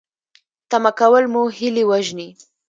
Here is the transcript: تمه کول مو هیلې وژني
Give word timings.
تمه 0.69 0.91
کول 0.99 1.23
مو 1.33 1.43
هیلې 1.57 1.83
وژني 1.89 2.29